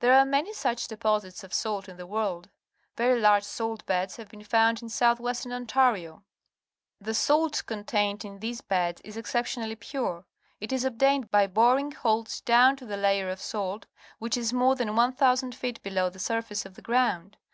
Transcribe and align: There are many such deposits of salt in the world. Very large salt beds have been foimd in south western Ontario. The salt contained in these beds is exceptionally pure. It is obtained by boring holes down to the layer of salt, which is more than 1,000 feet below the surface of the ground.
There 0.00 0.12
are 0.12 0.26
many 0.26 0.52
such 0.52 0.88
deposits 0.88 1.42
of 1.42 1.54
salt 1.54 1.88
in 1.88 1.96
the 1.96 2.06
world. 2.06 2.50
Very 2.98 3.18
large 3.18 3.44
salt 3.44 3.86
beds 3.86 4.16
have 4.18 4.28
been 4.28 4.44
foimd 4.44 4.82
in 4.82 4.90
south 4.90 5.20
western 5.20 5.54
Ontario. 5.54 6.22
The 7.00 7.14
salt 7.14 7.62
contained 7.64 8.26
in 8.26 8.40
these 8.40 8.60
beds 8.60 9.00
is 9.06 9.16
exceptionally 9.16 9.76
pure. 9.76 10.26
It 10.60 10.70
is 10.70 10.84
obtained 10.84 11.30
by 11.30 11.46
boring 11.46 11.92
holes 11.92 12.42
down 12.42 12.76
to 12.76 12.84
the 12.84 12.98
layer 12.98 13.30
of 13.30 13.40
salt, 13.40 13.86
which 14.18 14.36
is 14.36 14.52
more 14.52 14.76
than 14.76 14.94
1,000 14.94 15.54
feet 15.54 15.82
below 15.82 16.10
the 16.10 16.18
surface 16.18 16.66
of 16.66 16.74
the 16.74 16.82
ground. 16.82 17.38